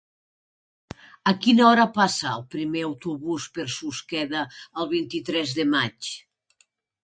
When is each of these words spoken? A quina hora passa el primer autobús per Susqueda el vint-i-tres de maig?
A 1.31 1.33
quina 1.43 1.67
hora 1.73 1.85
passa 1.97 2.31
el 2.31 2.41
primer 2.57 2.83
autobús 2.87 3.47
per 3.59 3.69
Susqueda 3.77 4.45
el 4.85 4.93
vint-i-tres 4.99 5.57
de 5.63 5.71
maig? 5.79 6.15